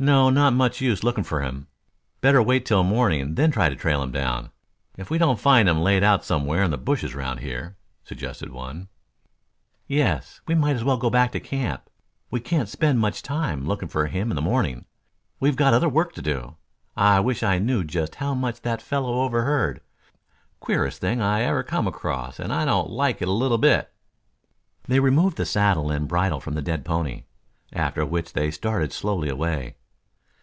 "No, 0.00 0.30
not 0.30 0.52
much 0.52 0.80
use 0.80 1.02
looking 1.02 1.24
for 1.24 1.40
him. 1.42 1.66
Better 2.20 2.40
wait 2.40 2.58
here 2.62 2.66
till 2.66 2.84
morning 2.84 3.34
then 3.34 3.50
try 3.50 3.68
to 3.68 3.74
trail 3.74 4.00
him 4.00 4.12
down, 4.12 4.52
if 4.96 5.10
we 5.10 5.18
don't 5.18 5.40
find 5.40 5.68
him 5.68 5.80
laid 5.80 6.04
out 6.04 6.24
somewhere 6.24 6.62
in 6.62 6.70
the 6.70 6.78
bushes 6.78 7.16
round 7.16 7.40
here," 7.40 7.76
suggested 8.04 8.52
one. 8.52 8.86
"Yes, 9.88 10.40
we 10.46 10.54
might 10.54 10.76
as 10.76 10.84
well 10.84 10.98
go 10.98 11.10
back 11.10 11.32
to 11.32 11.40
camp. 11.40 11.90
We 12.30 12.38
can't 12.38 12.68
spend 12.68 13.00
much 13.00 13.22
time 13.24 13.66
looking 13.66 13.88
for 13.88 14.06
him 14.06 14.30
in 14.30 14.36
the 14.36 14.40
morning. 14.40 14.84
We've 15.40 15.56
got 15.56 15.74
other 15.74 15.88
work 15.88 16.12
to 16.12 16.22
do. 16.22 16.54
I 16.96 17.18
wish 17.18 17.42
I 17.42 17.58
knew 17.58 17.82
just 17.82 18.14
how 18.14 18.34
much 18.34 18.60
that 18.60 18.80
fellow 18.80 19.22
overheard. 19.24 19.80
Queerest 20.60 21.00
thing 21.00 21.20
I 21.20 21.42
ever 21.42 21.64
come 21.64 21.88
across, 21.88 22.38
and 22.38 22.52
I 22.52 22.64
don't 22.64 22.88
like 22.88 23.20
it 23.20 23.26
a 23.26 23.32
little 23.32 23.58
bit." 23.58 23.92
They 24.86 25.00
removed 25.00 25.36
the 25.36 25.44
saddle 25.44 25.90
and 25.90 26.06
bridle 26.06 26.38
from 26.38 26.54
the 26.54 26.62
dead 26.62 26.84
pony, 26.84 27.24
after 27.72 28.06
which 28.06 28.34
they 28.34 28.52
started 28.52 28.92
slowly 28.92 29.28
away. 29.28 29.74